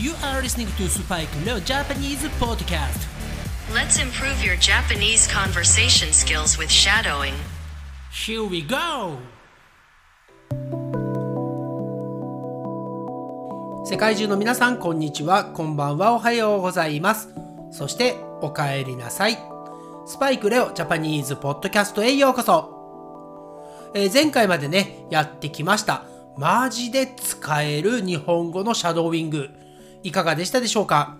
[0.00, 3.06] You are listening to Spike Leo Japanese Podcast.
[3.72, 7.34] Let's improve your Japanese conversation skills with shadowing.
[8.10, 9.18] Here we go!
[13.84, 15.44] 世界中の皆さん、こんにちは。
[15.44, 16.12] こんばんは。
[16.14, 17.28] おはようございます。
[17.70, 19.38] そして、お帰りなさい。
[20.06, 23.92] スパイクレオジャパニーズポッドキャストへようこそ。
[23.94, 26.04] えー前回までね、やってきました。
[26.36, 29.50] マジで使える日本語のシャドーウィング。
[30.04, 31.16] いかがでしたでしょうか？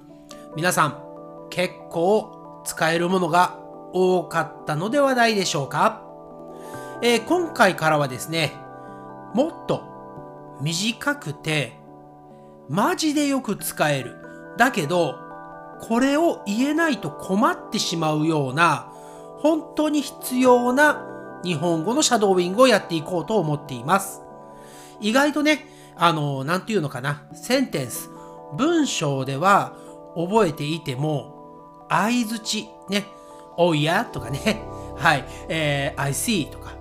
[0.56, 3.58] 皆さん、結構使えるものが
[3.94, 6.02] 多かったのではないでしょうか？
[7.00, 8.52] えー今回からはですね、
[9.32, 11.78] もっと短くて、
[12.68, 14.16] マジでよく使える。
[14.58, 15.14] だけど、
[15.80, 18.92] これを言えないと困ってしまうような、
[19.38, 21.06] 本当に必要な
[21.42, 24.20] 日本語のシャドーウィングをやっていこうと思っています。
[25.00, 25.66] 意外とね、
[25.96, 28.10] あの、なんていうのかな、センテンス、
[28.56, 29.76] 文章では
[30.16, 33.06] 覚えていても、相づち、ね、
[33.56, 34.62] おいやとかね、
[34.96, 36.72] はい、えー、I see とか、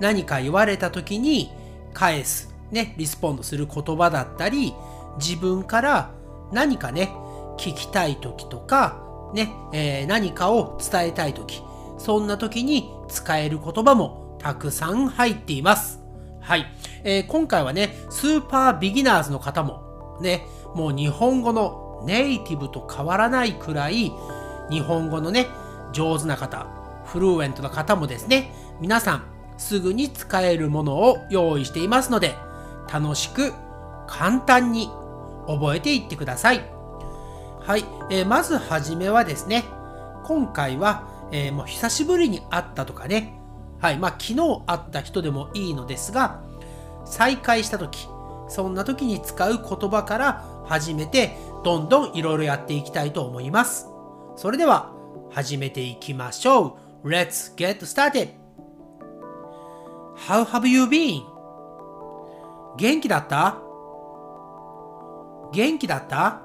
[0.00, 1.52] 何か言われた時に
[1.92, 4.74] 返す、ね、リスポンドする言葉だったり、
[5.18, 6.10] 自分から
[6.52, 7.12] 何かね、
[7.56, 11.62] 聞きたい時とか、ね、えー何かを伝えたい時、
[11.98, 16.00] そんな時に使える言葉もたくさん入っています。
[16.40, 16.66] はい。
[17.04, 24.12] えー今回はね、スーパービギナーズの方も、ね、もう日本語のネイティブと変わらないくらい、
[24.70, 25.48] 日本語のね、
[25.92, 26.66] 上手な方、
[27.04, 29.24] フルーエントな方もですね、皆さん、
[29.56, 32.34] すぐに使えるものを用意していますので、
[32.92, 33.52] 楽しく、
[34.06, 34.90] 簡単に
[35.46, 36.64] 覚えていってください。
[37.60, 39.64] はい、えーまずはじめはですね、
[40.24, 43.38] 今回は、えーもう久しぶりに会ったとかね、
[43.80, 46.42] はい、まあ昨日会った人でもいいのですが、
[47.04, 48.08] 再会した時、
[48.48, 53.88] そんな時に使う言葉から始めて、どんどんいろいろやっていきたいと思います。
[54.36, 54.92] それでは、
[55.30, 57.08] 始めていきましょう。
[57.08, 58.30] Let's get started!
[60.28, 61.22] How have you been?
[62.76, 63.58] 元気だった？
[65.52, 66.40] 元気だった？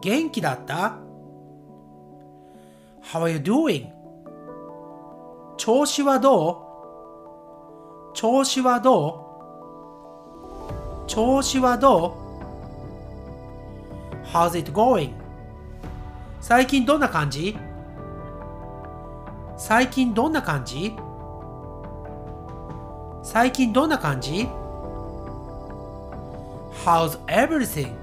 [0.00, 0.98] 元気だった
[3.02, 3.90] ?How are you doing?
[5.56, 6.64] 調子はど
[8.12, 8.16] う？
[8.16, 9.27] 調子はどう？
[11.08, 12.14] 調子はど
[14.22, 15.12] う ?How's it going?
[16.40, 17.58] 最近どんな感じ？
[19.56, 20.94] 最近どんな感じ？
[23.24, 24.48] 最近どんな感じ
[26.84, 27.94] ?How's everything?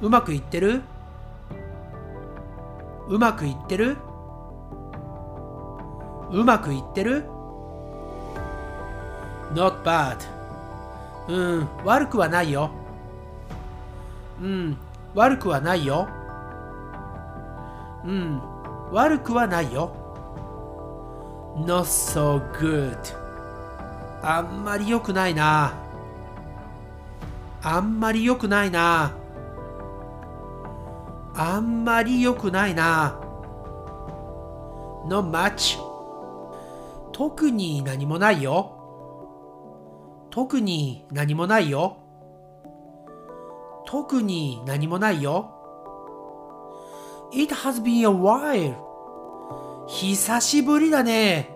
[0.00, 0.82] うまくいってる？
[3.08, 3.96] うまくいってる？
[6.30, 7.24] うまくいってる
[9.54, 10.31] ?Not bad.
[11.28, 12.70] うん、悪くはないよ。
[14.40, 14.76] うん、
[15.14, 16.08] 悪くはないよ。
[18.04, 18.40] うん、
[18.90, 19.92] 悪くはないよ。
[21.56, 22.96] Not so good.
[24.22, 25.74] あんまり良くないな。
[27.62, 29.12] あんまり良くないな。
[31.34, 33.20] あんまり良くないな。
[35.06, 35.78] No much.
[37.12, 38.81] 特に何もないよ。
[40.32, 41.98] 特に何もないよ。
[43.86, 45.52] 特に何もないよ。
[47.34, 48.74] It has been a while.
[49.86, 51.50] 久しぶりだね。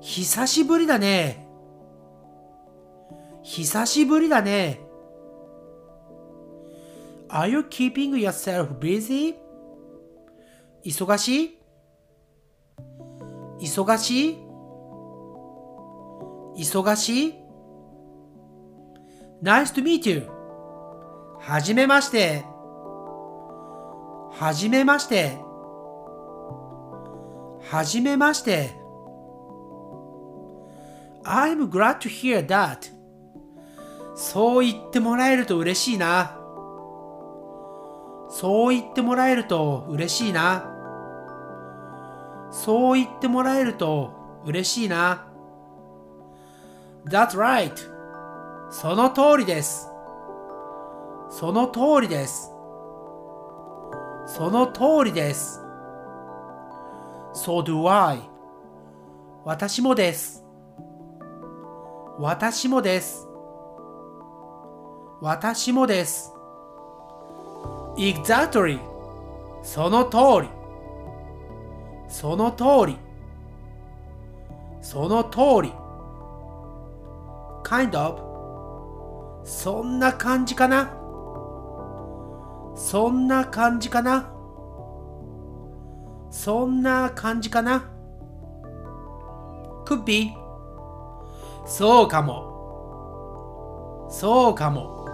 [0.00, 1.46] 久しぶりだね。
[3.44, 4.80] 久しぶりだね。
[7.28, 9.36] Are you keeping yourself busy?
[10.84, 11.58] 忙しい
[13.60, 14.45] 忙しい
[16.56, 17.34] 忙しい
[19.42, 20.28] ?Nice to meet you!
[21.38, 22.44] はじめまして。
[24.32, 25.38] はじめまして。
[27.70, 28.70] はじめまして。
[31.24, 32.92] I'm glad to hear that.
[34.14, 36.38] そう言ってもらえると嬉しいな。
[38.28, 40.72] そう言ってもらえると嬉しいな。
[42.50, 45.26] そう言ってもらえると嬉しいな。
[47.08, 47.72] That's right.
[48.68, 49.88] その通りです。
[51.30, 52.50] その通りです。
[54.26, 55.60] その通りです。
[57.32, 58.18] So do I.
[59.44, 60.44] 私もです。
[62.18, 63.28] 私もです。
[65.20, 66.32] 私もです。
[67.96, 68.80] Exactly.
[69.62, 70.48] その通り。
[72.08, 72.98] その通り。
[74.80, 75.85] その通り。
[77.66, 79.42] Kind of?
[79.44, 80.88] そんな感じかな？
[82.76, 84.30] そんな感じかな？
[86.30, 87.82] そんな感じかな
[89.84, 90.32] ?could be.
[91.64, 94.06] そうかも。
[94.10, 95.08] そうかも。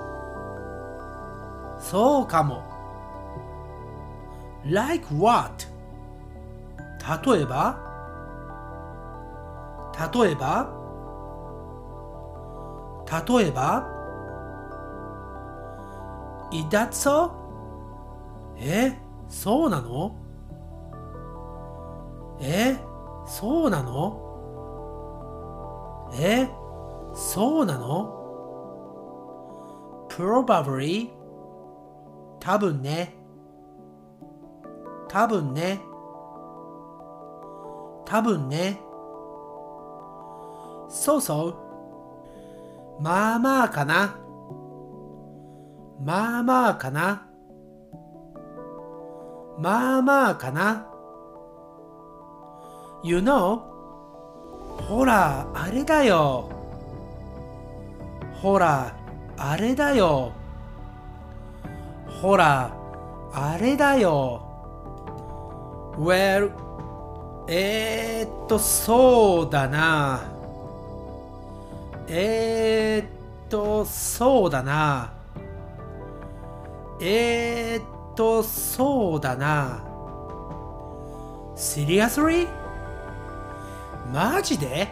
[1.79, 2.63] そうかも。
[4.67, 5.65] Like what?
[7.27, 7.79] 例えば？
[10.15, 10.82] 例えば？
[13.13, 13.87] 例えば
[16.51, 17.31] Is that so?
[18.57, 18.97] え？
[19.29, 20.15] そうなの？
[22.41, 22.77] え？
[23.27, 24.19] そうなの？
[26.15, 26.49] え？
[27.15, 28.19] そうなの
[30.09, 31.11] ?probably
[32.41, 33.15] 多分ね。
[35.09, 35.81] 多分ね。
[38.05, 38.81] 多分ね。
[40.89, 41.62] そうそう。
[43.03, 44.17] まあまあかな
[46.01, 47.27] まあまあかな
[49.59, 50.87] まあまあかな
[53.03, 53.61] You know?
[54.89, 56.49] ほら、あれだよ。
[58.41, 58.95] ほら、
[59.37, 60.33] あれだよ。
[62.07, 62.73] ほら、
[63.33, 64.43] あれだよ。
[65.99, 66.53] Well,
[67.49, 70.32] えー、っと、そうだな。
[72.09, 75.13] えー、っと、そうだな。
[77.01, 79.85] えー、っと、そうだな。
[81.57, 82.49] Seriously?
[84.13, 84.89] マジで？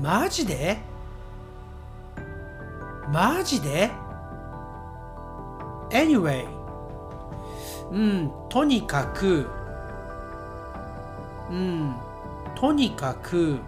[0.00, 0.78] マジで？
[3.12, 3.90] マジで
[5.90, 6.46] ?Anyway
[7.90, 9.46] うん、とにかく
[11.50, 11.94] うん、
[12.54, 13.58] とにかく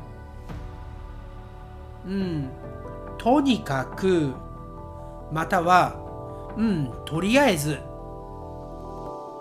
[2.06, 2.50] うん、
[3.18, 4.32] とにかく
[5.32, 6.00] または
[6.56, 7.78] うん、とりあえず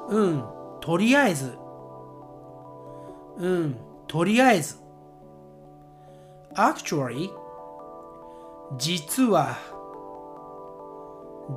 [0.10, 0.44] うん、
[0.81, 1.57] とりあえず
[3.38, 3.77] うん、
[4.07, 4.77] とりあえず。
[6.56, 7.31] Actually
[8.77, 9.57] 実は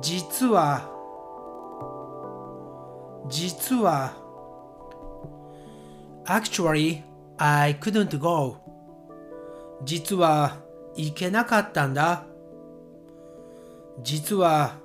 [0.01, 0.89] 実は
[3.27, 4.13] 実は
[6.25, 7.03] actually
[7.37, 8.57] I couldn't go
[9.83, 10.57] 実は
[10.97, 12.25] 行けなかったんだ。
[14.03, 14.77] 実は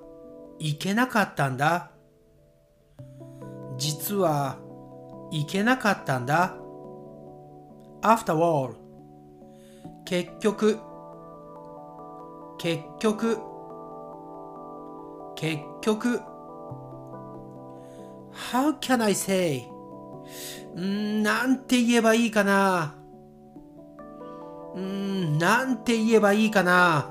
[0.58, 1.90] 行けなかったんだ。
[3.78, 4.58] 実は
[5.30, 6.54] 行けなかったんだ。
[8.02, 8.74] After all
[10.04, 10.78] 結局
[12.58, 13.38] 結局
[15.34, 16.20] 結局
[18.52, 19.66] How can I say?
[20.78, 23.01] んなんて言えばいいかな。
[24.74, 27.10] うんなんて言えばいいかな。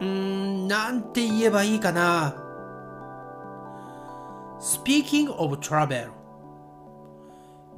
[0.00, 2.34] うんなんて言えばいいかな。
[4.58, 6.08] Speaking of travel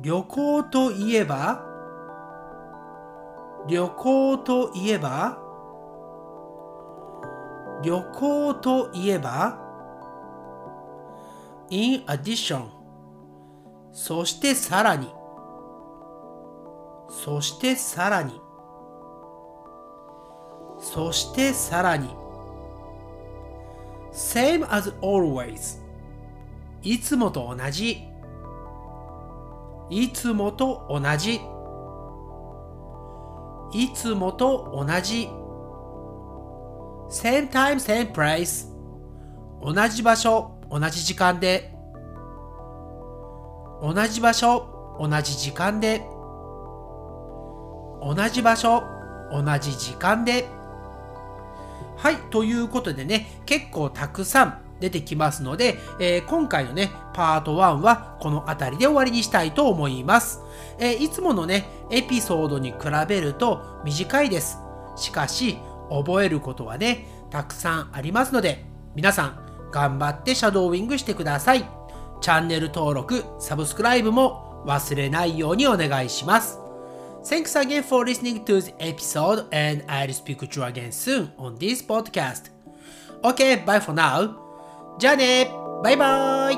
[0.01, 1.65] 旅行といえば？
[3.69, 5.39] 旅行といえば？
[7.83, 9.59] 旅行といえば
[11.71, 12.67] ？In addition
[13.93, 15.09] そしてさらに。
[17.13, 18.41] そしてさらに。
[20.81, 22.09] そしてさらに。
[24.13, 25.81] Same as always
[26.83, 28.09] いつもと同じ。
[29.91, 31.41] いつもと同じ。
[33.73, 35.29] いつもと同じ。
[37.11, 38.73] Same time same place
[39.61, 41.75] 同じ場所同じ時間で。
[43.83, 46.12] 同じ場所同じ時間で。
[48.03, 48.85] 同じ場所
[49.31, 50.47] 同じ時間で
[51.97, 60.41] はいということでね結構たくさん出てきますので、えー、今回のね、パート1はこの辺りで終わりにしたいと思います。
[60.79, 62.79] えー、いつものね、エピソードに比
[63.09, 64.59] べると短いです。
[64.97, 65.57] しかし、
[65.89, 71.65] 覚えることはね、たくさんありますので、皆さん、頑張ってシャドーイングしてください。
[72.21, 76.62] チャンネル登録、サブスクライブも忘れないようにお願いします。
[77.26, 81.82] Thanks again for listening to the episode and I'll speak to you again soon on this
[81.82, 82.50] podcast.
[83.24, 84.36] Okay, bye for now.
[84.98, 85.48] じゃあね
[85.84, 86.56] バイバイ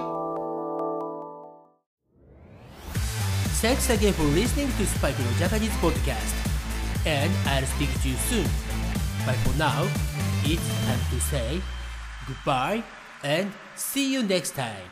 [3.62, 6.34] Thanks again for listening to Spike no Japanese podcast.
[7.06, 8.46] And I'll speak to you soon.
[9.26, 9.84] But for now,
[10.46, 11.62] it's time to say
[12.28, 12.84] goodbye
[13.24, 14.88] and see you next time.